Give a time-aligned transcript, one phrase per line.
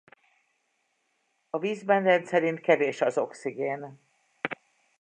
[1.49, 3.99] A vízben rendszerint kevés az oxigén.